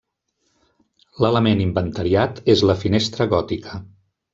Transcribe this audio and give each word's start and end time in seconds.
L'element 1.25 1.63
inventariat 1.67 2.43
és 2.57 2.67
la 2.73 2.81
finestra 2.87 3.33
gòtica. 3.39 3.83